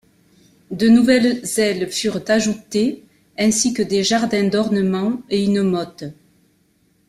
[0.71, 3.03] De nouvelles ailes furent ajoutées,
[3.37, 6.05] ainsi que des jardins d'ornement et une motte.